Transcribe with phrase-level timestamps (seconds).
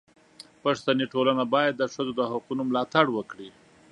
[0.63, 3.49] پښتني ټولنه باید د ښځو د حقونو ملاتړ وکړي.